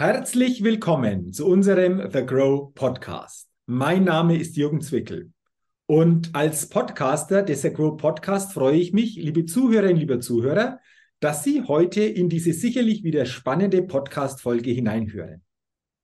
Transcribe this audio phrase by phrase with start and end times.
[0.00, 3.48] Herzlich willkommen zu unserem The Grow Podcast.
[3.66, 5.32] Mein Name ist Jürgen Zwickel
[5.86, 10.78] und als Podcaster des The Grow Podcast freue ich mich, liebe Zuhörerinnen, liebe Zuhörer,
[11.18, 15.42] dass Sie heute in diese sicherlich wieder spannende Podcast-Folge hineinhören.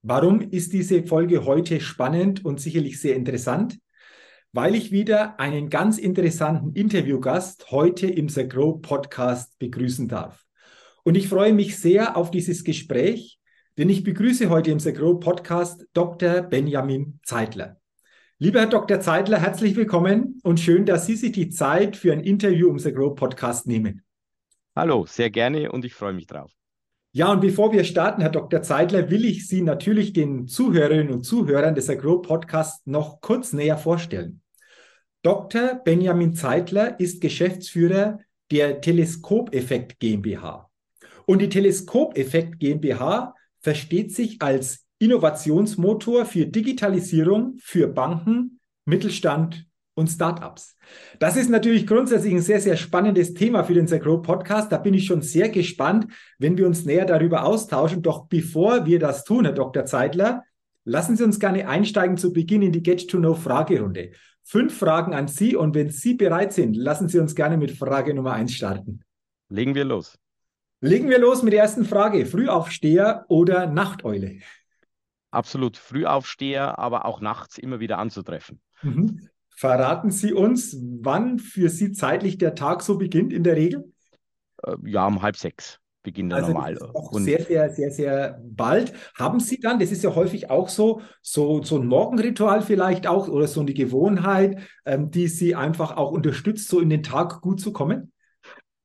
[0.03, 3.79] Warum ist diese Folge heute spannend und sicherlich sehr interessant?
[4.51, 10.45] Weil ich wieder einen ganz interessanten Interviewgast heute im The Grow Podcast begrüßen darf.
[11.05, 13.39] Und ich freue mich sehr auf dieses Gespräch,
[13.77, 16.43] denn ich begrüße heute im The Grow Podcast Dr.
[16.43, 17.81] Benjamin Zeitler.
[18.39, 19.01] Lieber Herr Dr.
[19.01, 22.93] Zeitler, herzlich willkommen und schön, dass Sie sich die Zeit für ein Interview im The
[22.93, 24.03] Grow Podcast nehmen.
[24.77, 26.53] Hallo, sehr gerne und ich freue mich drauf.
[27.13, 28.63] Ja, und bevor wir starten, Herr Dr.
[28.63, 33.79] Zeitler, will ich Sie natürlich den Zuhörerinnen und Zuhörern des Agro Podcasts noch kurz näher
[33.79, 34.41] vorstellen.
[35.23, 35.81] Dr.
[35.85, 38.19] Benjamin Zeitler ist Geschäftsführer
[38.51, 40.71] der Teleskopeffekt GmbH.
[41.27, 43.35] Und die Teleskopeffekt GmbH
[43.65, 50.77] versteht sich als Innovationsmotor für Digitalisierung für Banken, Mittelstand und Startups.
[51.19, 54.71] Das ist natürlich grundsätzlich ein sehr, sehr spannendes Thema für den Grow Podcast.
[54.71, 58.03] Da bin ich schon sehr gespannt, wenn wir uns näher darüber austauschen.
[58.03, 59.87] Doch bevor wir das tun, Herr Dr.
[59.87, 60.43] Zeitler,
[60.85, 64.11] lassen Sie uns gerne einsteigen zu Beginn in die Get-to-Know-Fragerunde.
[64.43, 68.13] Fünf Fragen an Sie und wenn Sie bereit sind, lassen Sie uns gerne mit Frage
[68.13, 69.01] Nummer eins starten.
[69.49, 70.19] Legen wir los.
[70.85, 72.27] Legen wir los mit der ersten Frage.
[72.27, 74.41] Frühaufsteher oder Nachteule?
[75.31, 78.61] Absolut Frühaufsteher, aber auch nachts immer wieder anzutreffen.
[78.83, 79.29] Mhm.
[79.49, 83.91] Verraten Sie uns, wann für Sie zeitlich der Tag so beginnt in der Regel?
[84.63, 86.79] Äh, ja, um halb sechs beginnt er also normal.
[86.93, 88.93] auch sehr, sehr, sehr, sehr bald.
[89.19, 93.29] Haben Sie dann, das ist ja häufig auch so, so, so ein Morgenritual vielleicht auch
[93.29, 97.59] oder so eine Gewohnheit, ähm, die Sie einfach auch unterstützt, so in den Tag gut
[97.59, 98.13] zu kommen?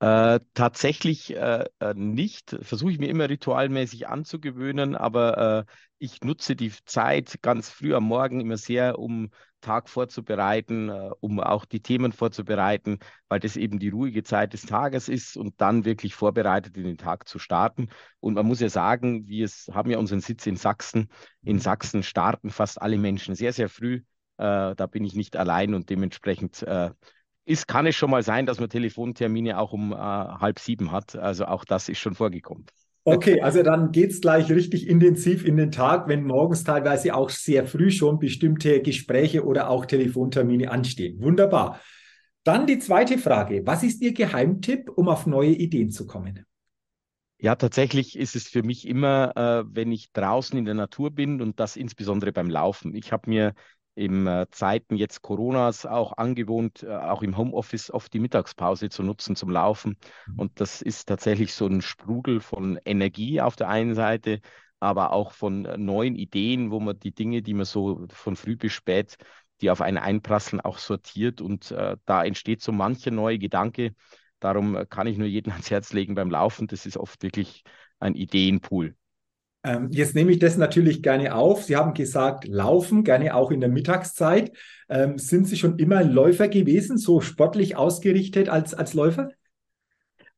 [0.02, 2.55] Äh, tatsächlich äh, äh, nicht.
[2.61, 8.05] Versuche ich mir immer ritualmäßig anzugewöhnen, aber äh, ich nutze die Zeit ganz früh am
[8.05, 13.77] Morgen immer sehr, um Tag vorzubereiten, äh, um auch die Themen vorzubereiten, weil das eben
[13.77, 17.89] die ruhige Zeit des Tages ist und dann wirklich vorbereitet in den Tag zu starten.
[18.21, 21.09] Und man muss ja sagen, wir haben ja unseren Sitz in Sachsen.
[21.42, 21.59] In mhm.
[21.59, 23.95] Sachsen starten fast alle Menschen sehr, sehr früh.
[24.38, 26.65] Äh, da bin ich nicht allein und dementsprechend
[27.49, 31.15] ist, kann es schon mal sein, dass man Telefontermine auch um äh, halb sieben hat.
[31.15, 32.65] Also auch das ist schon vorgekommen.
[33.05, 37.30] Okay, also dann geht es gleich richtig intensiv in den Tag, wenn morgens teilweise auch
[37.30, 41.21] sehr früh schon bestimmte Gespräche oder auch Telefontermine anstehen.
[41.21, 41.80] Wunderbar.
[42.43, 43.64] Dann die zweite Frage.
[43.65, 46.45] Was ist Ihr Geheimtipp, um auf neue Ideen zu kommen?
[47.42, 51.42] Ja, tatsächlich ist es für mich immer, äh, wenn ich draußen in der Natur bin
[51.42, 52.93] und das insbesondere beim Laufen.
[52.93, 53.54] Ich habe mir
[53.99, 59.04] im äh, Zeiten jetzt Coronas auch angewohnt, äh, auch im Homeoffice oft die Mittagspause zu
[59.04, 59.98] nutzen zum Laufen.
[60.26, 60.39] Mhm.
[60.39, 64.39] Und das ist tatsächlich so ein Sprudel von Energie auf der einen Seite,
[64.80, 68.55] aber auch von äh, neuen Ideen, wo man die Dinge, die man so von früh
[68.55, 69.17] bis spät,
[69.59, 71.42] die auf einen einprasseln, auch sortiert.
[71.42, 73.93] Und äh, da entsteht so mancher neue Gedanke.
[74.39, 76.67] Darum kann ich nur jedem ans Herz legen beim Laufen.
[76.67, 77.64] Das ist oft wirklich
[77.99, 78.95] ein Ideenpool.
[79.64, 81.64] Ähm, jetzt nehme ich das natürlich gerne auf.
[81.64, 84.52] Sie haben gesagt, laufen, gerne auch in der Mittagszeit.
[84.87, 89.30] Ähm, sind Sie schon immer Läufer gewesen, so sportlich ausgerichtet als, als Läufer?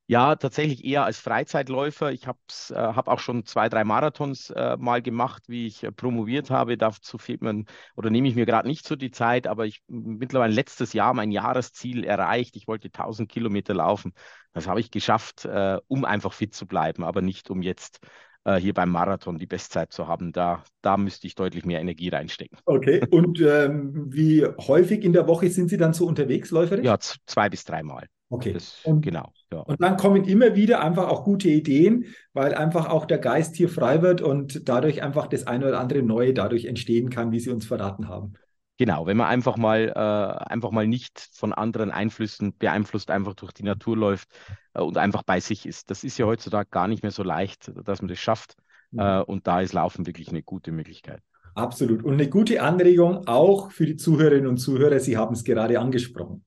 [0.08, 2.12] Ja, tatsächlich eher als Freizeitläufer.
[2.12, 2.40] Ich habe
[2.72, 6.76] äh, hab auch schon zwei, drei Marathons äh, mal gemacht, wie ich äh, promoviert habe.
[6.78, 7.66] Dazu fehlt man
[7.96, 11.32] oder nehme ich mir gerade nicht so die Zeit, aber ich mittlerweile letztes Jahr mein
[11.32, 12.58] Jahresziel erreicht.
[12.58, 14.14] Ich wollte 1000 Kilometer laufen.
[14.52, 18.02] Das habe ich geschafft, äh, um einfach fit zu bleiben, aber nicht um jetzt
[18.44, 20.32] äh, hier beim Marathon die Bestzeit zu haben.
[20.32, 22.58] Da, da müsste ich deutlich mehr Energie reinstecken.
[22.66, 26.86] Okay, und ähm, wie häufig in der Woche sind Sie dann so unterwegs, läuferisch?
[26.86, 28.08] Ja, zwei bis dreimal.
[28.30, 28.54] Okay.
[28.54, 29.34] Das, und, genau.
[29.52, 29.60] Ja.
[29.60, 33.68] Und dann kommen immer wieder einfach auch gute Ideen, weil einfach auch der Geist hier
[33.68, 37.50] frei wird und dadurch einfach das eine oder andere Neue dadurch entstehen kann, wie Sie
[37.50, 38.34] uns verraten haben.
[38.82, 43.52] Genau, wenn man einfach mal, äh, einfach mal nicht von anderen Einflüssen beeinflusst, einfach durch
[43.52, 44.28] die Natur läuft
[44.74, 45.92] äh, und einfach bei sich ist.
[45.92, 48.56] Das ist ja heutzutage gar nicht mehr so leicht, dass man das schafft.
[48.90, 49.00] Mhm.
[49.00, 51.22] Äh, und da ist Laufen wirklich eine gute Möglichkeit.
[51.54, 52.02] Absolut.
[52.02, 55.00] Und eine gute Anregung auch für die Zuhörerinnen und Zuhörer.
[55.00, 56.44] Sie haben es gerade angesprochen.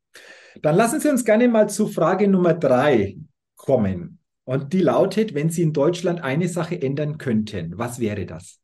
[0.61, 3.17] Dann lassen Sie uns gerne mal zu Frage Nummer drei
[3.55, 4.19] kommen.
[4.43, 8.59] Und die lautet, wenn Sie in Deutschland eine Sache ändern könnten, was wäre das?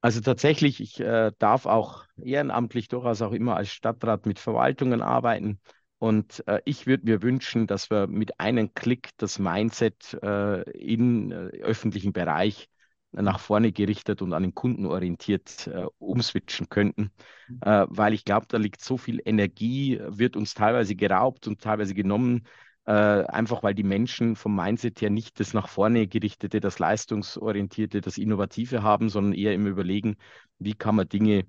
[0.00, 5.60] Also tatsächlich, ich äh, darf auch ehrenamtlich durchaus auch immer als Stadtrat mit Verwaltungen arbeiten.
[5.98, 11.32] Und äh, ich würde mir wünschen, dass wir mit einem Klick das Mindset äh, im
[11.32, 12.68] äh, öffentlichen Bereich
[13.10, 17.10] nach vorne gerichtet und an den Kunden orientiert äh, umswitchen könnten,
[17.48, 17.60] mhm.
[17.62, 21.94] äh, weil ich glaube, da liegt so viel Energie, wird uns teilweise geraubt und teilweise
[21.94, 22.46] genommen,
[22.88, 28.00] äh, einfach weil die Menschen vom Mindset her nicht das nach vorne gerichtete, das leistungsorientierte,
[28.00, 30.16] das Innovative haben, sondern eher im Überlegen,
[30.58, 31.44] wie kann man Dinge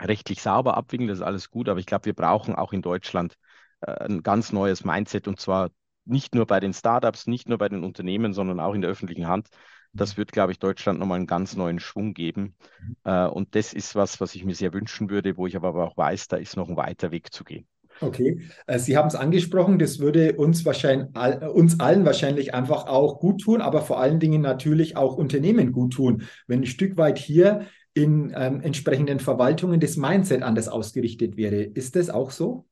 [0.00, 3.34] rechtlich sauber abwickeln, das ist alles gut, aber ich glaube, wir brauchen auch in Deutschland
[3.80, 5.70] äh, ein ganz neues Mindset und zwar
[6.04, 9.26] nicht nur bei den Startups, nicht nur bei den Unternehmen, sondern auch in der öffentlichen
[9.26, 9.48] Hand.
[9.92, 12.54] Das wird, glaube ich, Deutschland nochmal einen ganz neuen Schwung geben.
[13.02, 15.96] Äh, und das ist was, was ich mir sehr wünschen würde, wo ich aber auch
[15.96, 17.66] weiß, da ist noch ein weiter Weg zu gehen.
[18.02, 21.08] Okay, äh, Sie haben es angesprochen, das würde uns wahrscheinlich
[21.52, 25.92] uns allen wahrscheinlich einfach auch gut tun, aber vor allen Dingen natürlich auch Unternehmen gut
[25.92, 31.62] tun, wenn ein Stück weit hier in ähm, entsprechenden Verwaltungen das Mindset anders ausgerichtet wäre.
[31.62, 32.66] Ist das auch so?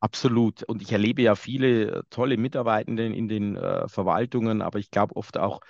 [0.00, 0.62] Absolut.
[0.64, 5.38] Und ich erlebe ja viele tolle Mitarbeitende in den äh, Verwaltungen, aber ich glaube oft
[5.38, 5.64] auch, äh,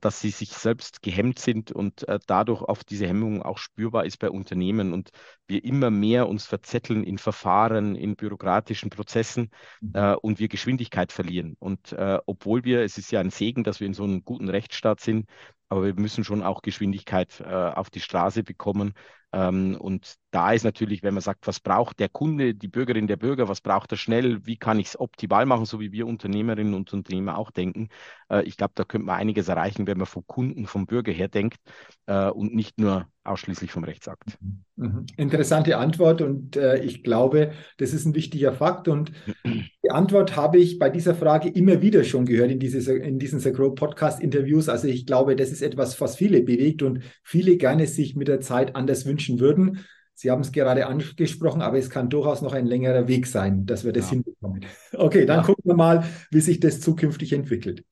[0.00, 4.18] dass sie sich selbst gehemmt sind und äh, dadurch oft diese Hemmung auch spürbar ist
[4.18, 5.10] bei Unternehmen und
[5.46, 9.50] wir immer mehr uns verzetteln in Verfahren, in bürokratischen Prozessen
[9.80, 9.92] mhm.
[9.94, 11.56] äh, und wir Geschwindigkeit verlieren.
[11.58, 14.48] Und äh, obwohl wir, es ist ja ein Segen, dass wir in so einem guten
[14.48, 15.26] Rechtsstaat sind,
[15.70, 18.92] aber wir müssen schon auch Geschwindigkeit äh, auf die Straße bekommen,
[19.32, 23.16] ähm, und da ist natürlich, wenn man sagt, was braucht der Kunde, die Bürgerin, der
[23.16, 26.74] Bürger, was braucht er schnell, wie kann ich es optimal machen, so wie wir Unternehmerinnen
[26.74, 27.88] und Unternehmer auch denken.
[28.28, 31.28] Äh, ich glaube, da könnte man einiges erreichen, wenn man vom Kunden, vom Bürger her
[31.28, 31.58] denkt
[32.06, 34.38] äh, und nicht nur ausschließlich vom Rechtsakt.
[34.76, 35.06] Mhm.
[35.16, 39.12] Interessante Antwort und äh, ich glaube, das ist ein wichtiger Fakt und
[39.44, 43.40] die Antwort habe ich bei dieser Frage immer wieder schon gehört in, diese, in diesen
[43.40, 44.68] Sagro Podcast Interviews.
[44.68, 48.40] Also ich glaube, das ist etwas, was viele bewegt und viele gerne sich mit der
[48.40, 49.80] Zeit anders wünschen würden.
[50.14, 53.84] Sie haben es gerade angesprochen, aber es kann durchaus noch ein längerer Weg sein, dass
[53.84, 54.16] wir das ja.
[54.16, 54.66] hinbekommen.
[54.92, 55.44] Okay, dann ja.
[55.44, 57.84] gucken wir mal, wie sich das zukünftig entwickelt.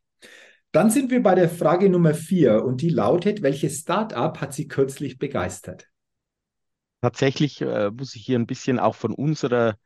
[0.72, 4.68] Dann sind wir bei der Frage Nummer vier und die lautet, welches Startup hat Sie
[4.68, 5.88] kürzlich begeistert?
[7.00, 9.76] Tatsächlich äh, muss ich hier ein bisschen auch von unserer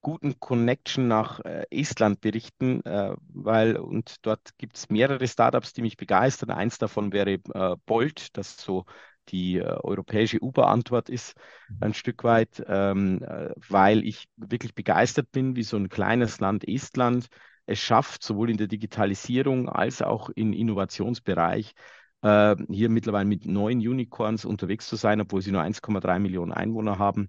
[0.00, 5.82] guten Connection nach äh, Estland berichten, äh, weil und dort gibt es mehrere Startups, die
[5.82, 6.50] mich begeistern.
[6.50, 8.84] Eins davon wäre äh, Bolt, das so
[9.28, 11.36] die äh, europäische Uber-Antwort ist,
[11.68, 11.76] mhm.
[11.80, 16.66] ein Stück weit, ähm, äh, weil ich wirklich begeistert bin, wie so ein kleines Land
[16.66, 17.28] Estland
[17.72, 21.74] es schafft, sowohl in der Digitalisierung als auch im Innovationsbereich,
[22.22, 26.98] äh, hier mittlerweile mit neun Unicorns unterwegs zu sein, obwohl sie nur 1,3 Millionen Einwohner
[26.98, 27.28] haben.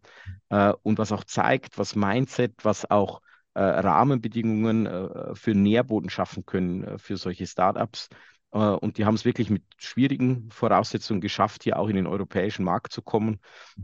[0.49, 3.21] Äh, und was auch zeigt, was Mindset, was auch
[3.55, 8.09] äh, Rahmenbedingungen äh, für Nährboden schaffen können äh, für solche Startups.
[8.51, 12.63] Äh, und die haben es wirklich mit schwierigen Voraussetzungen geschafft, hier auch in den europäischen
[12.63, 13.39] Markt zu kommen.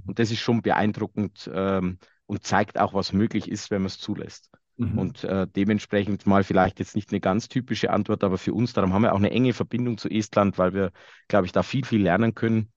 [0.06, 3.98] Und das ist schon beeindruckend ähm, und zeigt auch, was möglich ist, wenn man es
[3.98, 4.50] zulässt.
[4.80, 4.98] Mhm.
[4.98, 8.94] Und äh, dementsprechend mal vielleicht jetzt nicht eine ganz typische Antwort, aber für uns, darum
[8.94, 10.92] haben wir auch eine enge Verbindung zu Estland, weil wir,
[11.28, 12.72] glaube ich, da viel, viel lernen können.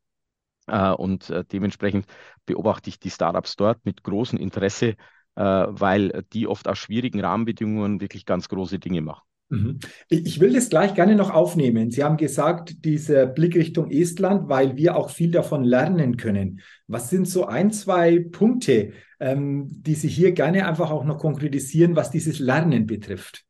[0.67, 2.07] Äh, und äh, dementsprechend
[2.45, 4.97] beobachte ich die Startups dort mit großem Interesse,
[5.37, 9.23] äh, weil die oft aus schwierigen Rahmenbedingungen wirklich ganz große Dinge machen.
[9.53, 9.79] Mhm.
[10.09, 11.91] Ich will das gleich gerne noch aufnehmen.
[11.91, 16.61] Sie haben gesagt, dieser Blick Richtung Estland, weil wir auch viel davon lernen können.
[16.89, 18.93] Was sind so ein, zwei Punkte,
[19.23, 23.45] ähm, die Sie hier gerne einfach auch noch konkretisieren, was dieses Lernen betrifft?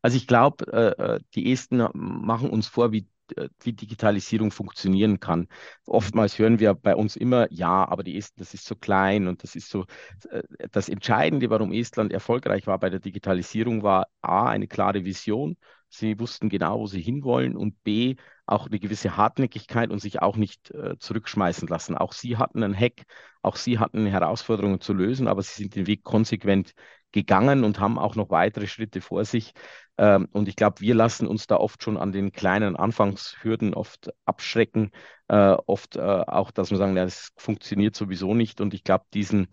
[0.00, 3.06] Also ich glaube, äh, äh, die Esten machen uns vor, wie
[3.36, 5.48] äh, wie Digitalisierung funktionieren kann.
[5.86, 9.42] Oftmals hören wir bei uns immer, ja, aber die Esten, das ist so klein und
[9.42, 9.86] das ist so.
[10.30, 15.56] Äh, das Entscheidende, warum Estland erfolgreich war bei der Digitalisierung, war A, eine klare Vision.
[15.96, 20.36] Sie wussten genau, wo sie hinwollen und B, auch eine gewisse Hartnäckigkeit und sich auch
[20.36, 21.96] nicht äh, zurückschmeißen lassen.
[21.96, 23.04] Auch sie hatten einen Hack,
[23.42, 26.74] auch sie hatten Herausforderungen zu lösen, aber sie sind den Weg konsequent
[27.12, 29.52] gegangen und haben auch noch weitere Schritte vor sich.
[29.96, 34.10] Ähm, und ich glaube, wir lassen uns da oft schon an den kleinen Anfangshürden oft
[34.24, 34.90] abschrecken.
[35.28, 38.60] Äh, oft äh, auch, dass wir sagen, das funktioniert sowieso nicht.
[38.60, 39.46] Und ich glaube, diese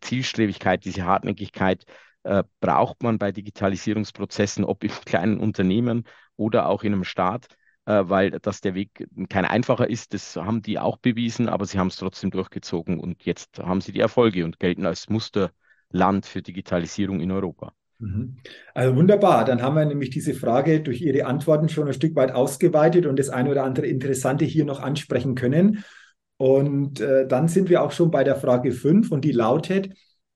[0.00, 1.84] Zielstrebigkeit, diese Hartnäckigkeit
[2.24, 6.04] äh, braucht man bei Digitalisierungsprozessen, ob im kleinen Unternehmen
[6.36, 10.62] oder auch in einem Staat äh, weil dass der Weg kein einfacher ist, das haben
[10.62, 14.44] die auch bewiesen, aber sie haben es trotzdem durchgezogen und jetzt haben sie die Erfolge
[14.44, 15.50] und gelten als Muster
[15.90, 17.72] Land für Digitalisierung in Europa.
[17.98, 18.38] Mhm.
[18.74, 22.32] Also wunderbar, dann haben wir nämlich diese Frage durch Ihre Antworten schon ein Stück weit
[22.32, 25.84] ausgeweitet und das eine oder andere Interessante hier noch ansprechen können.
[26.36, 29.90] Und äh, dann sind wir auch schon bei der Frage 5 und die lautet,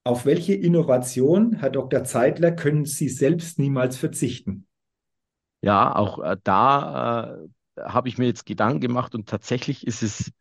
[0.09, 2.03] auf welche Innovation, Herr Dr.
[2.03, 4.67] Zeitler, können Sie selbst niemals verzichten?
[5.61, 7.37] Ja, auch äh, da
[7.77, 10.33] äh, habe ich mir jetzt Gedanken gemacht und tatsächlich ist es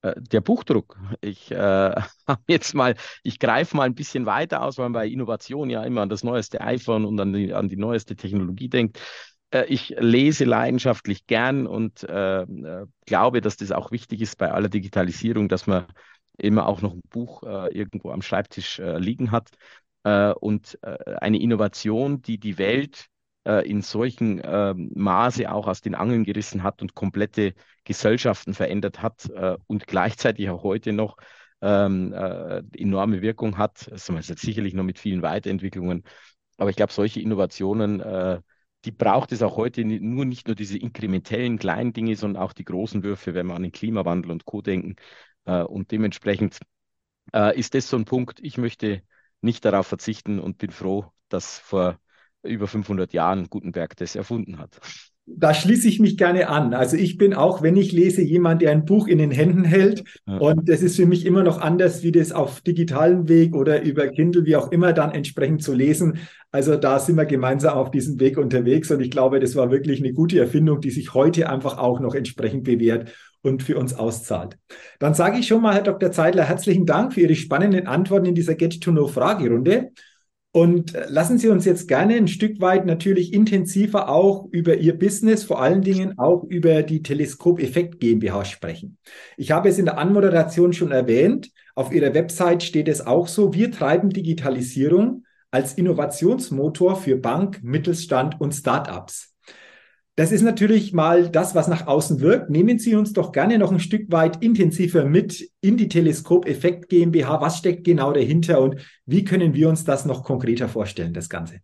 [0.00, 0.98] äh, der Buchdruck.
[1.20, 1.94] Ich äh,
[2.48, 6.00] jetzt mal, ich greife mal ein bisschen weiter aus, weil man bei Innovation ja immer
[6.00, 9.00] an das neueste iPhone und an die, an die neueste Technologie denkt.
[9.50, 14.50] Äh, ich lese leidenschaftlich gern und äh, äh, glaube, dass das auch wichtig ist bei
[14.50, 15.84] aller Digitalisierung, dass man
[16.40, 19.50] immer auch noch ein Buch äh, irgendwo am Schreibtisch liegen hat.
[20.04, 23.06] Äh, und äh, eine Innovation, die die Welt
[23.46, 27.54] äh, in solchem ähm, Maße auch aus den Angeln gerissen hat und komplette
[27.84, 31.16] Gesellschaften verändert hat äh, und gleichzeitig auch heute noch
[31.60, 33.90] ähm, äh, enorme Wirkung hat.
[34.08, 36.04] Man ist sicherlich noch mit vielen Weiterentwicklungen,
[36.56, 38.40] aber ich glaube, solche Innovationen, äh,
[38.86, 42.64] die braucht es auch heute nur nicht nur diese inkrementellen kleinen Dinge, sondern auch die
[42.64, 44.62] großen Würfe, wenn wir an den Klimawandel und Co.
[44.62, 44.96] denken.
[45.44, 46.58] Äh, und dementsprechend
[47.34, 48.38] äh, ist das so ein Punkt.
[48.42, 49.02] Ich möchte
[49.40, 51.98] nicht darauf verzichten und bin froh, dass vor
[52.42, 54.80] über 500 Jahren Gutenberg das erfunden hat.
[55.32, 56.74] Da schließe ich mich gerne an.
[56.74, 60.02] Also ich bin auch, wenn ich lese, jemand, der ein Buch in den Händen hält.
[60.26, 60.38] Ja.
[60.38, 64.08] Und das ist für mich immer noch anders, wie das auf digitalen Weg oder über
[64.08, 66.18] Kindle, wie auch immer, dann entsprechend zu lesen.
[66.50, 68.90] Also da sind wir gemeinsam auf diesem Weg unterwegs.
[68.90, 72.14] Und ich glaube, das war wirklich eine gute Erfindung, die sich heute einfach auch noch
[72.16, 74.58] entsprechend bewährt und für uns auszahlt.
[74.98, 76.12] Dann sage ich schon mal, Herr Dr.
[76.12, 79.92] Zeidler, herzlichen Dank für Ihre spannenden Antworten in dieser Get-to-Know-Fragerunde.
[80.52, 85.44] Und lassen Sie uns jetzt gerne ein Stück weit natürlich intensiver auch über Ihr Business,
[85.44, 88.98] vor allen Dingen auch über die Teleskop-Effekt GmbH sprechen.
[89.36, 91.52] Ich habe es in der Anmoderation schon erwähnt.
[91.76, 93.54] Auf Ihrer Website steht es auch so.
[93.54, 99.29] Wir treiben Digitalisierung als Innovationsmotor für Bank, Mittelstand und Startups.
[100.20, 102.50] Das ist natürlich mal das, was nach außen wirkt.
[102.50, 107.40] Nehmen Sie uns doch gerne noch ein Stück weit intensiver mit in die Teleskop-Effekt GmbH.
[107.40, 111.62] Was steckt genau dahinter und wie können wir uns das noch konkreter vorstellen, das Ganze?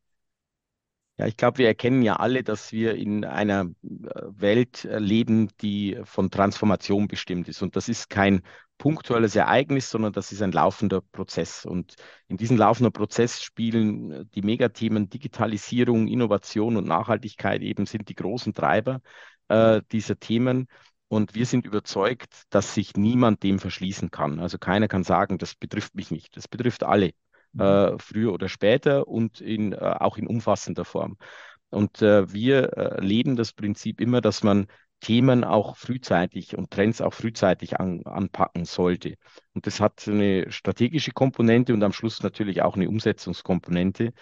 [1.18, 5.50] Ja, ich glaube, wir erkennen ja alle, dass wir in einer äh, Welt äh, leben,
[5.60, 7.60] die von Transformation bestimmt ist.
[7.60, 8.40] Und das ist kein
[8.78, 11.64] punktuelles Ereignis, sondern das ist ein laufender Prozess.
[11.64, 11.96] Und
[12.28, 18.14] in diesem laufenden Prozess spielen äh, die Megathemen Digitalisierung, Innovation und Nachhaltigkeit eben sind die
[18.14, 19.00] großen Treiber
[19.48, 20.68] äh, dieser Themen.
[21.08, 24.40] Und wir sind überzeugt, dass sich niemand dem verschließen kann.
[24.40, 26.36] Also keiner kann sagen, das betrifft mich nicht.
[26.36, 27.12] Das betrifft alle
[27.58, 31.16] äh, früher oder später und in, äh, auch in umfassender Form.
[31.70, 34.66] Und äh, wir äh, leben das Prinzip immer, dass man
[35.00, 39.14] Themen auch frühzeitig und Trends auch frühzeitig an, anpacken sollte.
[39.54, 44.12] Und das hat eine strategische Komponente und am Schluss natürlich auch eine Umsetzungskomponente.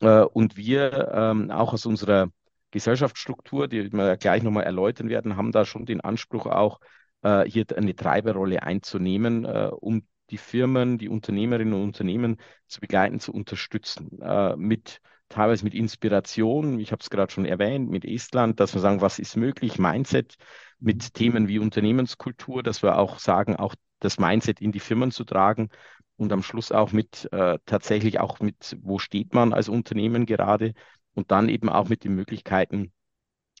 [0.00, 2.28] Äh, und wir ähm, auch aus unserer
[2.70, 6.80] Gesellschaftsstruktur, die wir gleich nochmal erläutern werden, haben da schon den Anspruch auch,
[7.22, 13.32] äh, hier eine Treiberrolle einzunehmen, um die Firmen, die Unternehmerinnen und Unternehmen zu begleiten, zu
[13.32, 18.74] unterstützen, äh, mit teilweise mit Inspiration, ich habe es gerade schon erwähnt, mit Estland, dass
[18.74, 20.36] wir sagen, was ist möglich, Mindset,
[20.78, 25.24] mit Themen wie Unternehmenskultur, dass wir auch sagen, auch das Mindset in die Firmen zu
[25.24, 25.70] tragen
[26.16, 30.74] und am Schluss auch mit äh, tatsächlich auch mit, wo steht man als Unternehmen gerade
[31.14, 32.92] und dann eben auch mit den Möglichkeiten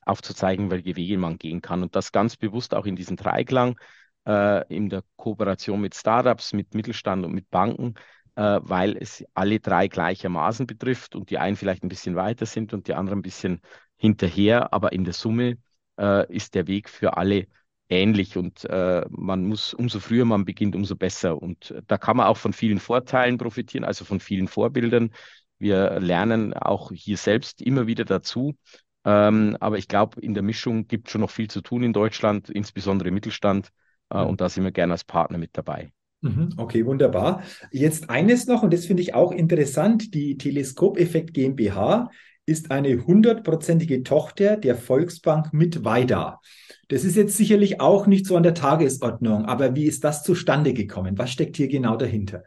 [0.04, 3.78] aufzuzeigen, welche Wege man gehen kann und das ganz bewusst auch in diesen Dreiklang
[4.26, 7.94] äh, in der Kooperation mit Startups, mit Mittelstand und mit Banken,
[8.36, 12.72] äh, weil es alle drei gleichermaßen betrifft und die einen vielleicht ein bisschen weiter sind
[12.72, 13.60] und die anderen ein bisschen
[13.96, 15.58] hinterher, aber in der Summe
[15.98, 17.46] äh, ist der Weg für alle
[17.88, 21.40] ähnlich und äh, man muss, umso früher man beginnt, umso besser.
[21.40, 25.10] Und da kann man auch von vielen Vorteilen profitieren, also von vielen Vorbildern.
[25.58, 28.56] Wir lernen auch hier selbst immer wieder dazu.
[29.04, 31.92] Ähm, aber ich glaube, in der Mischung gibt es schon noch viel zu tun in
[31.92, 33.70] Deutschland, insbesondere im Mittelstand.
[34.10, 35.92] Äh, und da sind wir gerne als Partner mit dabei.
[36.22, 37.42] Mhm, okay, wunderbar.
[37.70, 42.10] Jetzt eines noch, und das finde ich auch interessant, die Teleskopeffekt GmbH
[42.46, 46.40] ist eine hundertprozentige Tochter der Volksbank mit Weida.
[46.88, 50.72] Das ist jetzt sicherlich auch nicht so an der Tagesordnung, aber wie ist das zustande
[50.72, 51.18] gekommen?
[51.18, 52.44] Was steckt hier genau dahinter?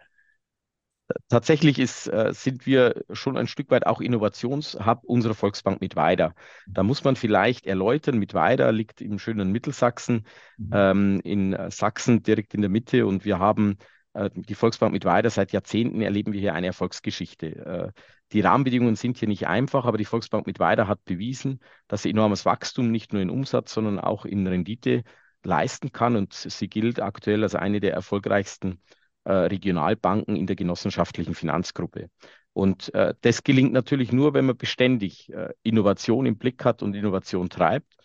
[1.28, 6.34] Tatsächlich ist, äh, sind wir schon ein Stück weit auch Innovationshub unserer Volksbank mit Weida.
[6.68, 10.26] Da muss man vielleicht erläutern, mit Weida liegt im schönen Mittelsachsen,
[10.58, 10.70] mhm.
[10.74, 13.78] ähm, in Sachsen direkt in der Mitte und wir haben
[14.14, 17.56] äh, die Volksbank mit Weida seit Jahrzehnten erleben wir hier eine Erfolgsgeschichte.
[17.96, 18.02] Äh,
[18.32, 22.12] die Rahmenbedingungen sind hier nicht einfach, aber die Volksbank mit Weida hat bewiesen, dass sie
[22.12, 25.04] enormes Wachstum nicht nur in Umsatz, sondern auch in Rendite
[25.44, 28.82] leisten kann und sie gilt aktuell als eine der erfolgreichsten
[29.24, 32.10] äh, Regionalbanken in der genossenschaftlichen Finanzgruppe.
[32.54, 36.96] Und äh, das gelingt natürlich nur, wenn man beständig äh, Innovation im Blick hat und
[36.96, 37.96] Innovation treibt.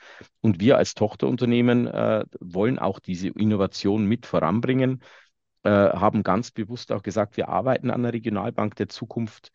[0.41, 5.03] Und wir als Tochterunternehmen äh, wollen auch diese Innovation mit voranbringen,
[5.65, 9.51] äh, haben ganz bewusst auch gesagt, wir arbeiten an einer Regionalbank der Zukunft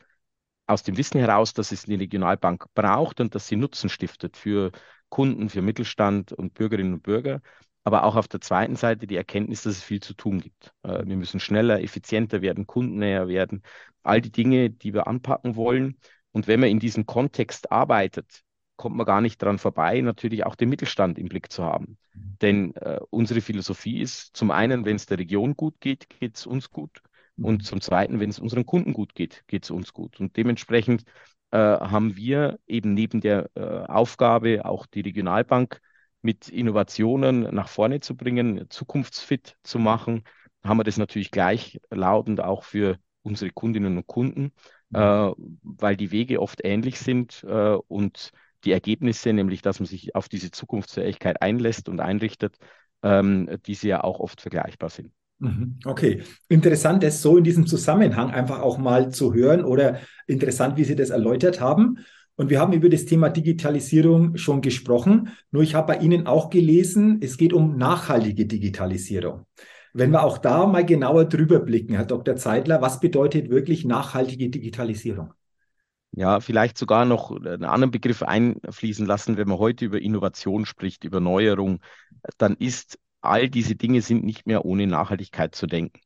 [0.66, 4.72] aus dem Wissen heraus, dass es eine Regionalbank braucht und dass sie Nutzen stiftet für
[5.10, 7.42] Kunden, für Mittelstand und Bürgerinnen und Bürger
[7.90, 10.76] aber auch auf der zweiten Seite die Erkenntnis, dass es viel zu tun gibt.
[10.84, 13.64] Äh, wir müssen schneller, effizienter werden, kundennäher werden,
[14.04, 15.98] all die Dinge, die wir anpacken wollen.
[16.32, 18.44] Und wenn man in diesem Kontext arbeitet,
[18.76, 21.98] kommt man gar nicht daran vorbei, natürlich auch den Mittelstand im Blick zu haben.
[22.14, 26.46] Denn äh, unsere Philosophie ist zum einen, wenn es der Region gut geht, geht es
[26.46, 27.02] uns gut.
[27.38, 30.20] Und zum Zweiten, wenn es unseren Kunden gut geht, geht es uns gut.
[30.20, 31.06] Und dementsprechend
[31.50, 35.82] äh, haben wir eben neben der äh, Aufgabe, auch die Regionalbank
[36.22, 40.24] mit Innovationen nach vorne zu bringen, zukunftsfit zu machen,
[40.64, 44.52] haben wir das natürlich gleichlautend auch für unsere Kundinnen und Kunden,
[44.94, 48.32] äh, weil die Wege oft ähnlich sind äh, und
[48.66, 52.58] die Ergebnisse, nämlich dass man sich auf diese Zukunftsfähigkeit einlässt und einrichtet,
[53.04, 55.14] ähm, diese ja auch oft vergleichbar sind.
[55.40, 55.80] Mhm.
[55.86, 60.84] Okay, interessant, das so in diesem Zusammenhang einfach auch mal zu hören oder interessant, wie
[60.84, 62.00] Sie das erläutert haben.
[62.40, 65.32] Und wir haben über das Thema Digitalisierung schon gesprochen.
[65.52, 69.46] Nur ich habe bei Ihnen auch gelesen, es geht um nachhaltige Digitalisierung.
[69.94, 72.38] Wenn wir auch da mal genauer drüber blicken, Herr Dr.
[72.38, 75.34] Zeitler, was bedeutet wirklich nachhaltige Digitalisierung?
[76.12, 81.04] Ja, vielleicht sogar noch einen anderen Begriff einfließen lassen, wenn man heute über Innovation spricht,
[81.04, 81.82] über Neuerung,
[82.38, 86.00] dann ist all diese Dinge sind nicht mehr ohne Nachhaltigkeit zu denken.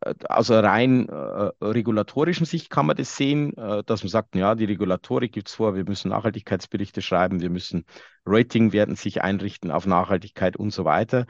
[0.00, 4.54] Äh, einer rein äh, regulatorischen Sicht kann man das sehen, äh, dass man sagt, ja,
[4.54, 7.84] die Regulatorik gibt es vor, wir müssen Nachhaltigkeitsberichte schreiben, wir müssen
[8.26, 11.26] Rating werden sich einrichten auf Nachhaltigkeit und so weiter.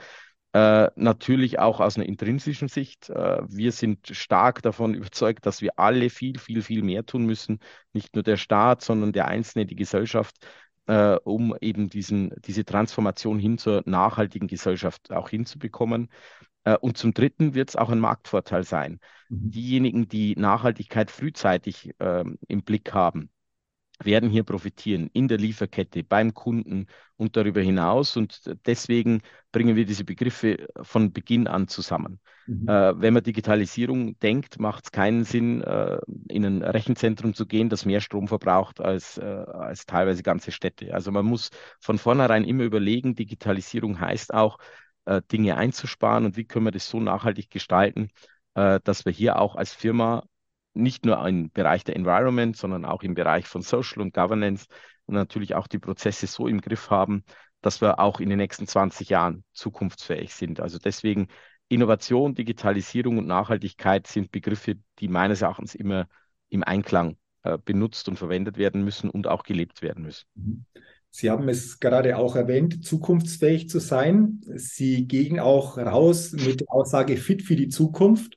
[0.55, 3.11] Äh, natürlich auch aus einer intrinsischen Sicht.
[3.11, 7.61] Äh, wir sind stark davon überzeugt, dass wir alle viel, viel, viel mehr tun müssen.
[7.93, 10.37] Nicht nur der Staat, sondern der Einzelne, die Gesellschaft,
[10.87, 16.09] äh, um eben diesen, diese Transformation hin zur nachhaltigen Gesellschaft auch hinzubekommen.
[16.69, 19.01] Äh, und zum Dritten wird es auch ein Marktvorteil sein.
[19.29, 19.51] Mhm.
[19.51, 23.31] Diejenigen, die Nachhaltigkeit frühzeitig äh, im Blick haben,
[24.01, 28.17] werden hier profitieren in der Lieferkette, beim Kunden und darüber hinaus.
[28.17, 32.21] Und deswegen bringen wir diese Begriffe von Beginn an zusammen.
[32.47, 32.69] Mhm.
[32.69, 35.99] Äh, wenn man Digitalisierung denkt, macht es keinen Sinn, äh,
[36.29, 40.95] in ein Rechenzentrum zu gehen, das mehr Strom verbraucht als, äh, als teilweise ganze Städte.
[40.95, 44.59] Also man muss von vornherein immer überlegen, Digitalisierung heißt auch,
[45.09, 48.11] äh, Dinge einzusparen und wie können wir das so nachhaltig gestalten,
[48.55, 50.25] äh, dass wir hier auch als Firma
[50.75, 54.67] nicht nur im Bereich der Environment, sondern auch im Bereich von Social und Governance
[55.07, 57.25] und natürlich auch die Prozesse so im Griff haben,
[57.63, 60.61] dass wir auch in den nächsten 20 Jahren zukunftsfähig sind.
[60.61, 61.29] Also deswegen
[61.69, 66.07] Innovation, Digitalisierung und Nachhaltigkeit sind Begriffe, die meines Erachtens immer
[66.51, 70.27] im Einklang äh, benutzt und verwendet werden müssen und auch gelebt werden müssen.
[71.11, 74.41] Sie haben es gerade auch erwähnt, zukunftsfähig zu sein.
[74.55, 78.37] Sie gehen auch raus mit der Aussage fit für die Zukunft.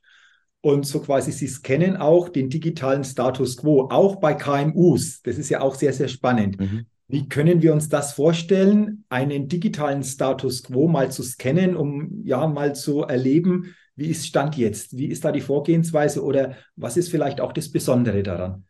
[0.60, 5.22] Und so quasi, Sie scannen auch den digitalen Status quo, auch bei KMUs.
[5.22, 6.60] Das ist ja auch sehr, sehr spannend.
[6.60, 6.86] Mhm.
[7.08, 12.46] Wie können wir uns das vorstellen, einen digitalen Status quo mal zu scannen, um ja
[12.46, 14.96] mal zu erleben, wie ist Stand jetzt?
[14.96, 18.64] Wie ist da die Vorgehensweise oder was ist vielleicht auch das Besondere daran?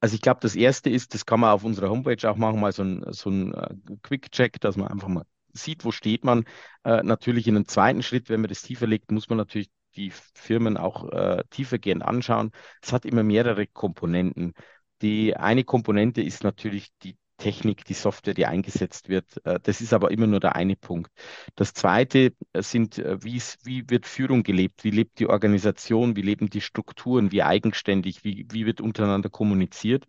[0.00, 2.72] Also ich glaube, das Erste ist, das kann man auf unserer Homepage auch machen, mal
[2.72, 6.44] so ein, so ein uh, Quick-Check, dass man einfach mal sieht, wo steht man.
[6.86, 10.12] Uh, natürlich in einem zweiten Schritt, wenn man das tiefer legt, muss man natürlich die
[10.34, 12.52] Firmen auch äh, tiefergehend anschauen.
[12.80, 14.54] Es hat immer mehrere Komponenten.
[15.02, 19.40] Die eine Komponente ist natürlich die Technik, die Software, die eingesetzt wird.
[19.46, 21.10] Äh, das ist aber immer nur der eine Punkt.
[21.54, 24.84] Das zweite äh, sind, äh, wie, wie wird Führung gelebt?
[24.84, 26.16] Wie lebt die Organisation?
[26.16, 27.32] Wie leben die Strukturen?
[27.32, 28.24] Wie eigenständig?
[28.24, 30.06] Wie, wie wird untereinander kommuniziert?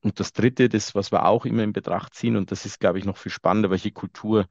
[0.00, 2.98] Und das dritte, das, was wir auch immer in Betracht ziehen, und das ist, glaube
[2.98, 4.46] ich, noch viel spannender, welche Kultur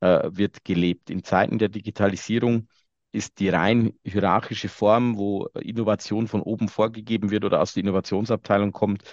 [0.00, 1.10] äh, wird gelebt.
[1.10, 2.68] In Zeiten der Digitalisierung
[3.12, 8.72] ist die rein hierarchische Form, wo Innovation von oben vorgegeben wird oder aus der Innovationsabteilung
[8.72, 9.04] kommt,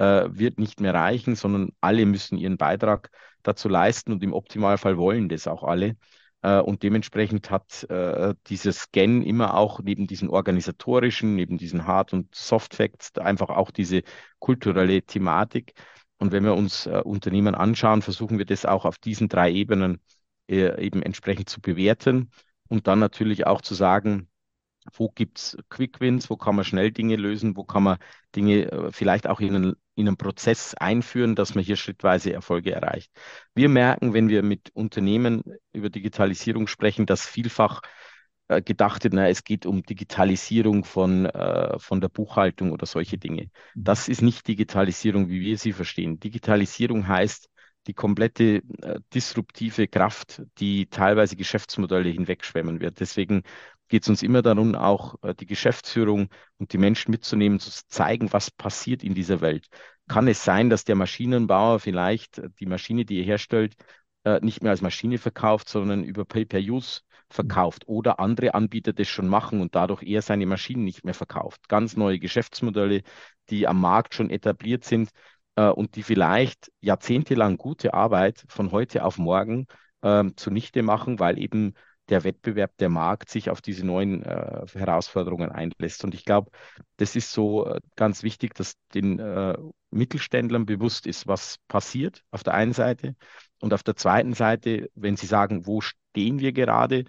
[0.00, 3.10] äh, wird nicht mehr reichen, sondern alle müssen ihren Beitrag
[3.42, 5.96] dazu leisten und im Optimalfall wollen das auch alle.
[6.42, 12.14] Äh, und dementsprechend hat äh, dieser Scan immer auch neben diesen organisatorischen, neben diesen Hard-
[12.14, 14.02] und Soft Facts einfach auch diese
[14.38, 15.74] kulturelle Thematik.
[16.18, 20.00] Und wenn wir uns äh, Unternehmen anschauen, versuchen wir das auch auf diesen drei Ebenen
[20.48, 22.30] äh, eben entsprechend zu bewerten
[22.68, 24.30] und dann natürlich auch zu sagen,
[24.94, 27.98] wo gibt es Quick Wins, wo kann man schnell Dinge lösen, wo kann man
[28.34, 32.72] Dinge äh, vielleicht auch in einen, in einen Prozess einführen, dass man hier schrittweise Erfolge
[32.72, 33.10] erreicht.
[33.54, 37.82] Wir merken, wenn wir mit Unternehmen über Digitalisierung sprechen, dass vielfach
[38.48, 43.16] äh, gedacht wird, na, es geht um Digitalisierung von, äh, von der Buchhaltung oder solche
[43.16, 43.44] Dinge.
[43.44, 43.84] Mhm.
[43.84, 46.18] Das ist nicht Digitalisierung, wie wir sie verstehen.
[46.18, 47.48] Digitalisierung heißt,
[47.86, 52.98] die komplette äh, disruptive Kraft, die teilweise Geschäftsmodelle hinwegschwemmen wird.
[53.00, 53.42] Deswegen
[53.90, 58.32] geht es uns immer darum, auch äh, die Geschäftsführung und die Menschen mitzunehmen, zu zeigen,
[58.32, 59.66] was passiert in dieser Welt.
[60.08, 63.74] Kann es sein, dass der Maschinenbauer vielleicht äh, die Maschine, die er herstellt,
[64.24, 69.28] äh, nicht mehr als Maschine verkauft, sondern über Pay-per-Use verkauft oder andere Anbieter das schon
[69.28, 71.68] machen und dadurch er seine Maschinen nicht mehr verkauft.
[71.68, 73.02] Ganz neue Geschäftsmodelle,
[73.50, 75.10] die am Markt schon etabliert sind
[75.56, 79.66] äh, und die vielleicht jahrzehntelang gute Arbeit von heute auf morgen
[80.02, 81.74] äh, zunichte machen, weil eben
[82.10, 86.04] der Wettbewerb, der Markt sich auf diese neuen äh, Herausforderungen einlässt.
[86.04, 86.50] Und ich glaube,
[86.96, 89.56] das ist so äh, ganz wichtig, dass den äh,
[89.90, 93.14] Mittelständlern bewusst ist, was passiert auf der einen Seite
[93.60, 97.04] und auf der zweiten Seite, wenn sie sagen, wo stehen wir gerade,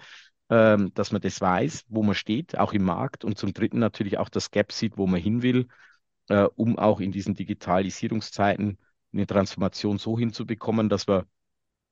[0.50, 4.18] ähm, dass man das weiß, wo man steht, auch im Markt und zum Dritten natürlich
[4.18, 5.68] auch das Gap sieht, wo man hin will,
[6.30, 8.78] äh, um auch in diesen Digitalisierungszeiten
[9.14, 11.26] eine Transformation so hinzubekommen, dass wir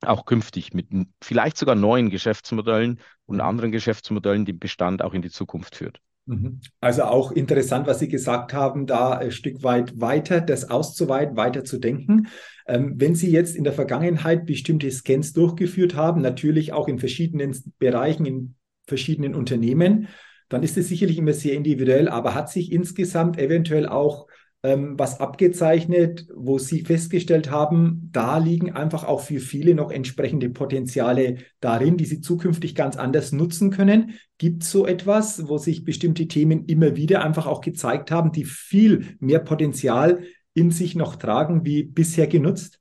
[0.02, 0.88] auch künftig mit
[1.20, 3.42] vielleicht sogar neuen Geschäftsmodellen und mhm.
[3.42, 6.00] anderen Geschäftsmodellen den Bestand auch in die Zukunft führt.
[6.26, 6.60] Mhm.
[6.80, 11.64] Also auch interessant, was Sie gesagt haben, da ein Stück weit weiter, das auszuweiten, weiter
[11.64, 12.28] zu denken.
[12.66, 17.56] Ähm, wenn Sie jetzt in der Vergangenheit bestimmte Scans durchgeführt haben, natürlich auch in verschiedenen
[17.78, 18.54] Bereichen, in
[18.86, 20.08] verschiedenen Unternehmen,
[20.48, 24.26] dann ist es sicherlich immer sehr individuell, aber hat sich insgesamt eventuell auch
[24.62, 30.50] ähm, was abgezeichnet, wo Sie festgestellt haben, da liegen einfach auch für viele noch entsprechende
[30.50, 34.18] Potenziale darin, die Sie zukünftig ganz anders nutzen können.
[34.36, 38.44] Gibt es so etwas, wo sich bestimmte Themen immer wieder einfach auch gezeigt haben, die
[38.44, 42.80] viel mehr Potenzial in sich noch tragen wie bisher genutzt?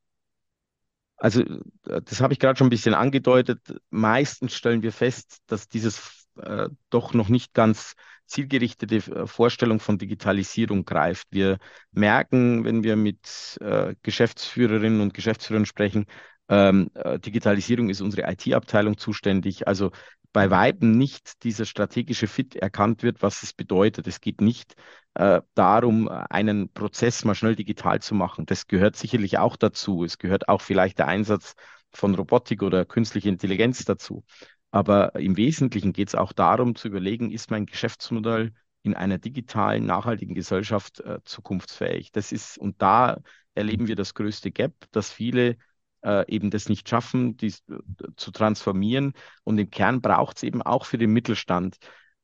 [1.15, 1.44] Also,
[1.84, 3.60] das habe ich gerade schon ein bisschen angedeutet.
[3.89, 7.94] Meistens stellen wir fest, dass dieses äh, doch noch nicht ganz
[8.30, 11.28] zielgerichtete äh, Vorstellung von Digitalisierung greift.
[11.32, 11.58] Wir
[11.92, 16.06] merken, wenn wir mit äh, Geschäftsführerinnen und Geschäftsführern sprechen,
[16.50, 19.68] ähm, äh, Digitalisierung ist unsere IT-Abteilung zuständig.
[19.68, 19.92] Also
[20.32, 24.08] bei Weitem nicht dieser strategische Fit erkannt wird, was es bedeutet.
[24.08, 24.76] Es geht nicht
[25.15, 28.46] äh, darum, einen Prozess mal schnell digital zu machen.
[28.46, 30.04] Das gehört sicherlich auch dazu.
[30.04, 31.56] Es gehört auch vielleicht der Einsatz
[31.92, 34.24] von Robotik oder künstlicher Intelligenz dazu.
[34.71, 38.53] Aber im Wesentlichen geht es auch darum zu überlegen, ist mein Geschäftsmodell
[38.84, 42.12] in einer digitalen, nachhaltigen Gesellschaft äh, zukunftsfähig?
[42.12, 43.17] Das ist, und da
[43.55, 45.58] erleben wir das größte Gap, dass viele
[46.03, 47.77] äh, eben das nicht schaffen, dies äh,
[48.15, 49.13] zu transformieren.
[49.43, 51.77] Und im Kern braucht es eben auch für den Mittelstand.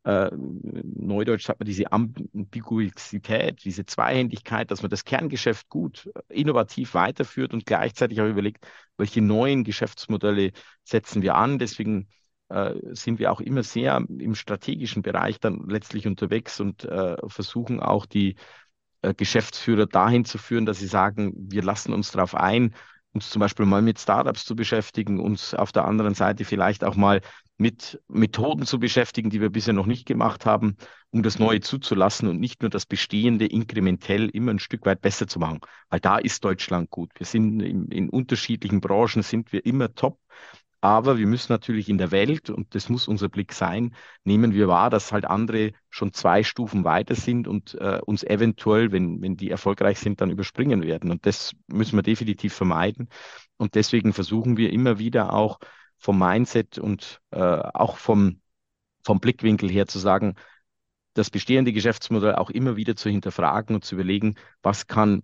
[0.04, 6.94] Äh, Neudeutsch hat man diese Ambiguität, diese Zweihändigkeit, dass man das Kerngeschäft gut, äh, innovativ
[6.94, 8.66] weiterführt und gleichzeitig auch überlegt,
[8.98, 10.52] welche neuen Geschäftsmodelle
[10.84, 11.58] setzen wir an.
[11.58, 12.08] Deswegen
[12.50, 17.80] äh, sind wir auch immer sehr im strategischen Bereich dann letztlich unterwegs und äh, versuchen
[17.80, 18.36] auch die
[19.02, 22.76] äh, Geschäftsführer dahin zu führen, dass sie sagen, wir lassen uns darauf ein,
[23.14, 26.96] uns zum Beispiel mal mit Startups zu beschäftigen, uns auf der anderen Seite vielleicht auch
[26.96, 27.22] mal
[27.58, 30.76] mit Methoden zu beschäftigen, die wir bisher noch nicht gemacht haben,
[31.12, 35.28] um das Neue zuzulassen und nicht nur das Bestehende inkrementell immer ein Stück weit besser
[35.28, 35.62] zu machen.
[35.90, 37.12] Weil da ist Deutschland gut.
[37.16, 40.20] Wir sind in, in unterschiedlichen Branchen sind wir immer top.
[40.86, 44.68] Aber wir müssen natürlich in der Welt, und das muss unser Blick sein, nehmen wir
[44.68, 49.36] wahr, dass halt andere schon zwei Stufen weiter sind und äh, uns eventuell, wenn, wenn
[49.36, 51.10] die erfolgreich sind, dann überspringen werden.
[51.10, 53.10] Und das müssen wir definitiv vermeiden.
[53.58, 55.58] Und deswegen versuchen wir immer wieder auch
[55.98, 58.40] vom Mindset und äh, auch vom,
[59.04, 60.36] vom Blickwinkel her zu sagen,
[61.16, 65.24] das bestehende Geschäftsmodell auch immer wieder zu hinterfragen und zu überlegen, was kann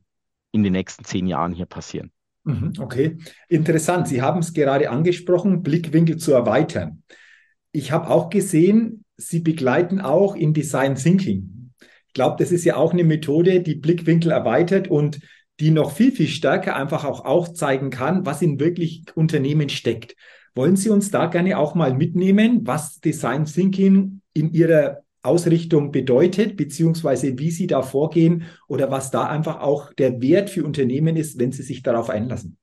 [0.51, 2.11] in den nächsten zehn Jahren hier passieren.
[2.43, 3.17] Mhm, okay,
[3.49, 4.07] interessant.
[4.07, 7.03] Sie haben es gerade angesprochen, Blickwinkel zu erweitern.
[7.71, 11.71] Ich habe auch gesehen, Sie begleiten auch in Design Thinking.
[12.07, 15.19] Ich glaube, das ist ja auch eine Methode, die Blickwinkel erweitert und
[15.59, 20.15] die noch viel, viel stärker einfach auch aufzeigen kann, was in wirklich Unternehmen steckt.
[20.55, 26.57] Wollen Sie uns da gerne auch mal mitnehmen, was Design Thinking in Ihrer Ausrichtung bedeutet,
[26.57, 31.39] beziehungsweise wie Sie da vorgehen oder was da einfach auch der Wert für Unternehmen ist,
[31.39, 32.57] wenn Sie sich darauf einlassen.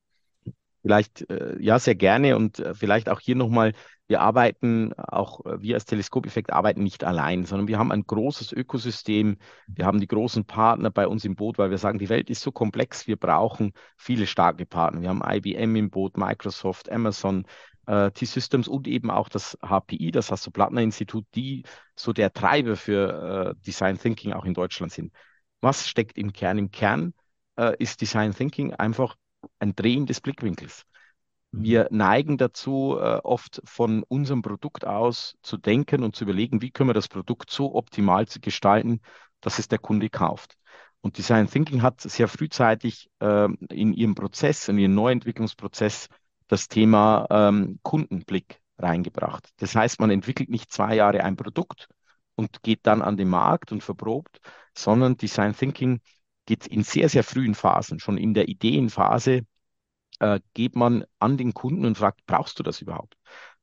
[0.82, 3.74] Vielleicht, äh, ja, sehr gerne und äh, vielleicht auch hier nochmal,
[4.06, 8.52] wir arbeiten, auch äh, wir als Teleskopeffekt arbeiten nicht allein, sondern wir haben ein großes
[8.52, 12.30] Ökosystem, wir haben die großen Partner bei uns im Boot, weil wir sagen, die Welt
[12.30, 15.02] ist so komplex, wir brauchen viele starke Partner.
[15.02, 17.44] Wir haben IBM im Boot, Microsoft, Amazon,
[17.88, 21.64] äh, T-Systems und eben auch das HPI, das Hasso-Plattner-Institut, die
[21.96, 25.12] so der Treiber für äh, Design Thinking auch in Deutschland sind.
[25.60, 26.58] Was steckt im Kern?
[26.58, 27.14] Im Kern
[27.56, 29.16] äh, ist Design Thinking einfach
[29.58, 30.84] ein Drehen des Blickwinkels.
[31.50, 31.62] Mhm.
[31.64, 36.70] Wir neigen dazu, äh, oft von unserem Produkt aus zu denken und zu überlegen, wie
[36.70, 39.00] können wir das Produkt so optimal gestalten,
[39.40, 40.56] dass es der Kunde kauft.
[41.00, 46.08] Und Design Thinking hat sehr frühzeitig äh, in ihrem Prozess, in ihrem Neuentwicklungsprozess
[46.48, 49.48] das Thema ähm, Kundenblick reingebracht.
[49.58, 51.88] Das heißt, man entwickelt nicht zwei Jahre ein Produkt
[52.34, 54.40] und geht dann an den Markt und verprobt,
[54.76, 56.00] sondern Design Thinking
[56.46, 59.42] geht in sehr, sehr frühen Phasen, schon in der Ideenphase,
[60.20, 63.16] äh, geht man an den Kunden und fragt, brauchst du das überhaupt?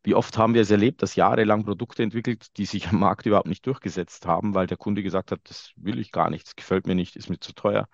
[0.04, 3.48] Wie oft haben wir es erlebt, dass jahrelang Produkte entwickelt, die sich am Markt überhaupt
[3.48, 6.86] nicht durchgesetzt haben, weil der Kunde gesagt hat, das will ich gar nicht, das gefällt
[6.86, 7.88] mir nicht, ist mir zu teuer.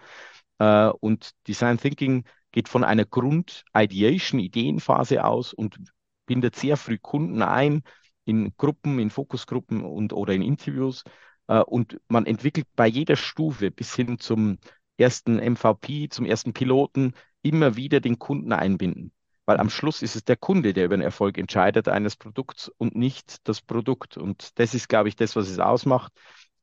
[0.59, 5.77] Äh, und Design Thinking geht von einer Grund-Ideation-Ideenphase aus und
[6.25, 7.83] bindet sehr früh Kunden ein,
[8.25, 11.03] in Gruppen, in Fokusgruppen und oder in Interviews.
[11.47, 14.57] Äh, und man entwickelt bei jeder Stufe bis hin zum
[14.97, 19.11] ersten MVP, zum ersten Piloten immer wieder den Kunden einbinden.
[19.45, 22.95] Weil am Schluss ist es der Kunde, der über den Erfolg entscheidet eines Produkts und
[22.95, 24.15] nicht das Produkt.
[24.15, 26.13] Und das ist, glaube ich, das, was es ausmacht.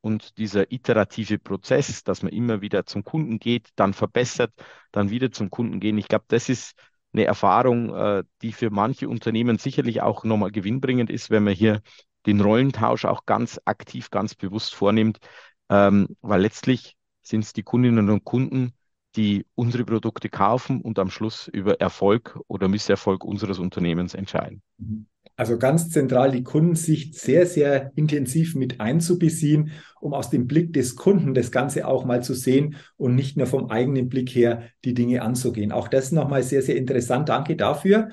[0.01, 4.53] Und dieser iterative Prozess, dass man immer wieder zum Kunden geht, dann verbessert,
[4.91, 5.97] dann wieder zum Kunden gehen.
[5.97, 6.73] Ich glaube, das ist
[7.13, 11.81] eine Erfahrung, äh, die für manche Unternehmen sicherlich auch nochmal gewinnbringend ist, wenn man hier
[12.25, 15.19] den Rollentausch auch ganz aktiv, ganz bewusst vornimmt,
[15.69, 18.73] ähm, weil letztlich sind es die Kundinnen und Kunden,
[19.15, 24.61] die unsere Produkte kaufen und am Schluss über Erfolg oder Misserfolg unseres Unternehmens entscheiden.
[25.39, 29.71] Also ganz zentral die Kundensicht sehr, sehr intensiv mit einzubeziehen,
[30.01, 33.47] um aus dem Blick des Kunden das Ganze auch mal zu sehen und nicht nur
[33.47, 35.71] vom eigenen Blick her die Dinge anzugehen.
[35.71, 37.29] Auch das nochmal sehr, sehr interessant.
[37.29, 38.09] Danke dafür.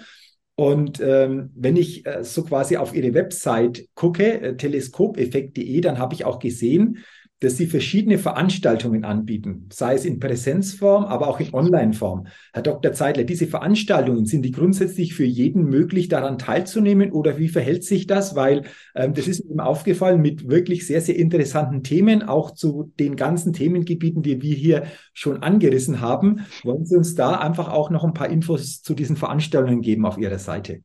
[0.55, 6.15] Und ähm, wenn ich äh, so quasi auf Ihre Website gucke, äh, teleskopeffekt.de, dann habe
[6.15, 6.99] ich auch gesehen,
[7.41, 12.29] dass sie verschiedene Veranstaltungen anbieten, sei es in Präsenzform, aber auch in Onlineform.
[12.55, 12.93] Herr Dr.
[12.93, 18.07] Zeitler, diese Veranstaltungen, sind die grundsätzlich für jeden möglich, daran teilzunehmen oder wie verhält sich
[18.07, 18.37] das?
[18.37, 18.63] Weil
[18.95, 23.53] ähm, das ist mir aufgefallen mit wirklich sehr, sehr interessanten Themen, auch zu den ganzen
[23.53, 26.47] Themengebieten, die wir hier schon angerissen haben.
[26.65, 30.17] Wollen Sie uns da einfach auch noch ein paar Infos zu diesen Veranstaltungen geben auf
[30.17, 30.81] Ihrer Seite?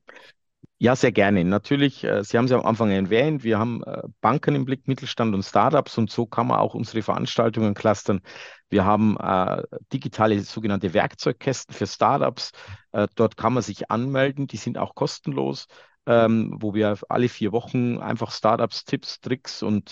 [0.84, 1.46] Ja, sehr gerne.
[1.46, 4.88] Natürlich, äh, Sie haben es ja am Anfang erwähnt, wir haben äh, Banken im Blick,
[4.88, 8.22] Mittelstand und Startups und so kann man auch unsere Veranstaltungen clustern.
[8.67, 9.62] Wir haben äh,
[9.94, 12.50] digitale sogenannte Werkzeugkästen für Startups.
[12.94, 15.67] Äh, dort kann man sich anmelden, die sind auch kostenlos,
[16.08, 19.91] ähm, wo wir alle vier Wochen einfach Startups Tipps, Tricks und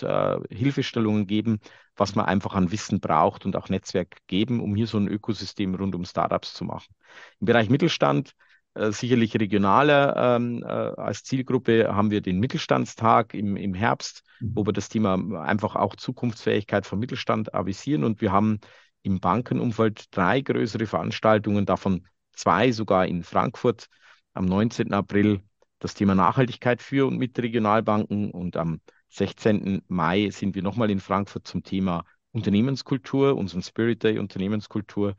[0.49, 1.60] Hilfestellungen geben,
[1.97, 5.75] was man einfach an Wissen braucht und auch Netzwerk geben, um hier so ein Ökosystem
[5.75, 6.95] rund um Startups zu machen.
[7.39, 8.34] Im Bereich Mittelstand
[8.75, 14.51] sicherlich regionaler ähm, äh, als Zielgruppe haben wir den Mittelstandstag im, im Herbst, mhm.
[14.55, 18.03] wo wir das Thema einfach auch Zukunftsfähigkeit vom Mittelstand avisieren.
[18.03, 18.60] Und wir haben
[19.01, 23.88] im Bankenumfeld drei größere Veranstaltungen, davon zwei sogar in Frankfurt
[24.34, 24.93] am 19.
[24.93, 25.41] April
[25.79, 29.82] das Thema Nachhaltigkeit für und mit Regionalbanken und am 16.
[29.88, 35.15] Mai sind wir nochmal in Frankfurt zum Thema Unternehmenskultur, unseren Spirit Day Unternehmenskultur.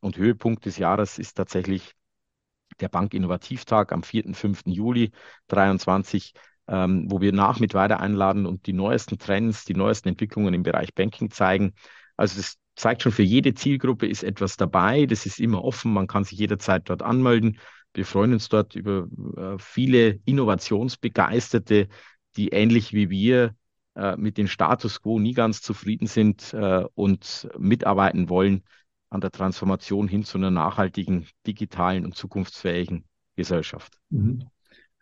[0.00, 1.94] Und Höhepunkt des Jahres ist tatsächlich
[2.80, 4.26] der Bank-Innovativtag am 4.
[4.26, 4.62] und 5.
[4.66, 5.10] Juli
[5.48, 6.34] 2023,
[6.68, 10.62] ähm, wo wir nach mit weiter einladen und die neuesten Trends, die neuesten Entwicklungen im
[10.62, 11.74] Bereich Banking zeigen.
[12.16, 15.06] Also das zeigt schon, für jede Zielgruppe ist etwas dabei.
[15.06, 15.92] Das ist immer offen.
[15.92, 17.58] Man kann sich jederzeit dort anmelden.
[17.92, 19.06] Wir freuen uns dort über
[19.36, 21.88] äh, viele Innovationsbegeisterte,
[22.36, 23.54] die ähnlich wie wir
[23.94, 28.64] äh, mit dem Status quo nie ganz zufrieden sind äh, und mitarbeiten wollen
[29.14, 33.04] an der Transformation hin zu einer nachhaltigen, digitalen und zukunftsfähigen
[33.36, 33.98] Gesellschaft.
[34.10, 34.44] Mhm.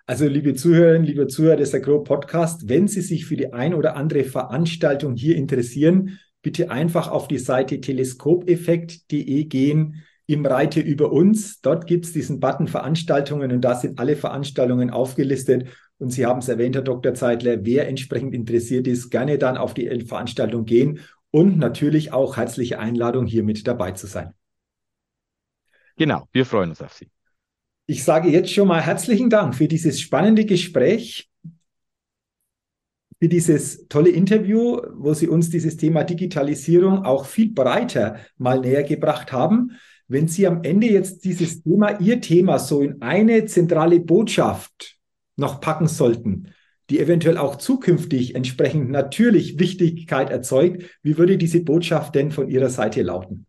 [0.07, 3.97] Also, liebe Zuhörerinnen, liebe Zuhörer des Agro Podcast, wenn Sie sich für die ein oder
[3.97, 11.61] andere Veranstaltung hier interessieren, bitte einfach auf die Seite teleskopeffekt.de gehen im Reite über uns.
[11.61, 15.69] Dort gibt es diesen Button Veranstaltungen und da sind alle Veranstaltungen aufgelistet.
[15.99, 17.15] Und Sie haben es erwähnt, Herr Dr.
[17.15, 20.99] Zeitler, wer entsprechend interessiert ist, gerne dann auf die Veranstaltung gehen
[21.33, 24.35] und natürlich auch herzliche Einladung, hier mit dabei zu sein.
[25.97, 27.11] Genau, wir freuen uns auf Sie.
[27.87, 31.29] Ich sage jetzt schon mal herzlichen Dank für dieses spannende Gespräch,
[33.19, 38.83] für dieses tolle Interview, wo Sie uns dieses Thema Digitalisierung auch viel breiter mal näher
[38.85, 39.73] gebracht haben.
[40.09, 44.99] Wenn Sie am Ende jetzt dieses Thema, Ihr Thema so in eine zentrale Botschaft
[45.37, 46.53] noch packen sollten,
[46.93, 50.85] die eventuell auch zukünftig entsprechend natürlich Wichtigkeit erzeugt.
[51.03, 53.47] Wie würde diese Botschaft denn von Ihrer Seite lauten?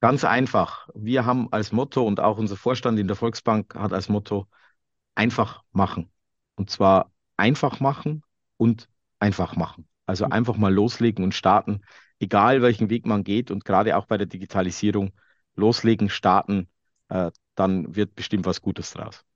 [0.00, 0.88] Ganz einfach.
[0.94, 4.46] Wir haben als Motto und auch unser Vorstand in der Volksbank hat als Motto
[5.14, 6.10] einfach machen.
[6.54, 8.22] Und zwar einfach machen
[8.56, 9.86] und einfach machen.
[10.06, 10.32] Also mhm.
[10.32, 11.82] einfach mal loslegen und starten,
[12.18, 15.12] egal welchen Weg man geht und gerade auch bei der Digitalisierung
[15.54, 16.66] loslegen, starten,
[17.10, 19.27] äh, dann wird bestimmt was Gutes draus.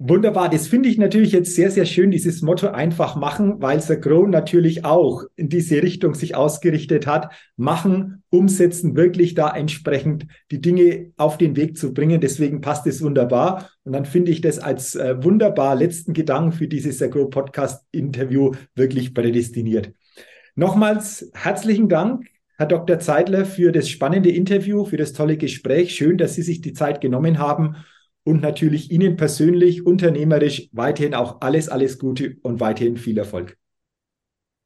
[0.00, 3.96] Wunderbar, das finde ich natürlich jetzt sehr, sehr schön, dieses Motto einfach machen, weil Sir
[3.96, 7.32] Grow natürlich auch in diese Richtung sich ausgerichtet hat.
[7.56, 12.20] Machen, umsetzen, wirklich da entsprechend die Dinge auf den Weg zu bringen.
[12.20, 13.70] Deswegen passt es wunderbar.
[13.82, 17.84] Und dann finde ich das als äh, wunderbar letzten Gedanken für dieses Sir Grow Podcast
[17.90, 19.90] Interview wirklich prädestiniert.
[20.54, 23.00] Nochmals herzlichen Dank, Herr Dr.
[23.00, 25.96] Zeitler, für das spannende Interview, für das tolle Gespräch.
[25.96, 27.74] Schön, dass Sie sich die Zeit genommen haben
[28.28, 33.56] und natürlich Ihnen persönlich, unternehmerisch weiterhin auch alles, alles Gute und weiterhin viel Erfolg.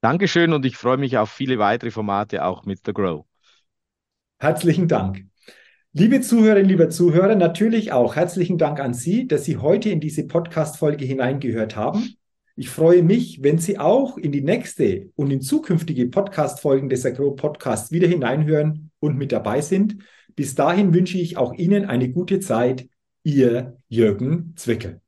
[0.01, 3.25] Dankeschön und ich freue mich auf viele weitere Formate auch mit The Grow.
[4.40, 5.27] Herzlichen Dank.
[5.92, 10.27] Liebe Zuhörerinnen, liebe Zuhörer, natürlich auch herzlichen Dank an Sie, dass Sie heute in diese
[10.27, 12.16] Podcast-Folge hineingehört haben.
[12.57, 17.31] Ich freue mich, wenn Sie auch in die nächste und in zukünftige Podcast-Folgen des Agro
[17.37, 19.98] Podcasts wieder hineinhören und mit dabei sind.
[20.35, 22.88] Bis dahin wünsche ich auch Ihnen eine gute Zeit.
[23.25, 25.01] Ihr Jürgen Zwickel.